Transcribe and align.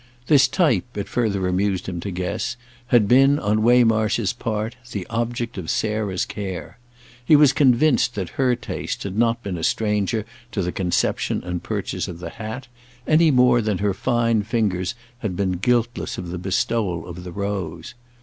This 0.25 0.47
type, 0.47 0.97
it 0.97 1.07
further 1.07 1.47
amused 1.47 1.87
him 1.87 1.99
to 1.99 2.09
guess, 2.09 2.57
had 2.87 3.07
been, 3.07 3.37
on 3.37 3.61
Waymarsh's 3.61 4.33
part, 4.33 4.75
the 4.93 5.05
object 5.11 5.59
of 5.59 5.69
Sarah's 5.69 6.25
care; 6.25 6.79
he 7.23 7.35
was 7.35 7.53
convinced 7.53 8.15
that 8.15 8.29
her 8.29 8.55
taste 8.55 9.03
had 9.03 9.15
not 9.15 9.43
been 9.43 9.59
a 9.59 9.63
stranger 9.63 10.25
to 10.53 10.63
the 10.63 10.71
conception 10.71 11.43
and 11.43 11.61
purchase 11.61 12.07
of 12.07 12.17
the 12.17 12.31
hat, 12.31 12.67
any 13.05 13.29
more 13.29 13.61
than 13.61 13.77
her 13.77 13.93
fine 13.93 14.41
fingers 14.41 14.95
had 15.19 15.35
been 15.35 15.57
guiltless 15.61 16.17
of 16.17 16.29
the 16.29 16.39
bestowal 16.39 17.05
of 17.07 17.23
the 17.23 17.31
rose. 17.31 17.93